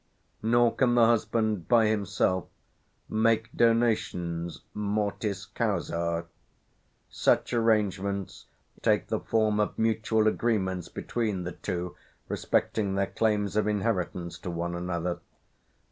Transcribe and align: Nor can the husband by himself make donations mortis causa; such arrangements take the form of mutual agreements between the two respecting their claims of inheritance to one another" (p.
Nor 0.41 0.73
can 0.75 0.95
the 0.95 1.05
husband 1.05 1.67
by 1.67 1.85
himself 1.85 2.45
make 3.07 3.55
donations 3.55 4.63
mortis 4.73 5.45
causa; 5.45 6.25
such 7.07 7.53
arrangements 7.53 8.47
take 8.81 9.09
the 9.09 9.19
form 9.19 9.59
of 9.59 9.77
mutual 9.77 10.27
agreements 10.27 10.89
between 10.89 11.43
the 11.43 11.51
two 11.51 11.95
respecting 12.29 12.95
their 12.95 13.05
claims 13.05 13.55
of 13.55 13.67
inheritance 13.67 14.39
to 14.39 14.49
one 14.49 14.73
another" 14.73 15.17
(p. 15.17 15.21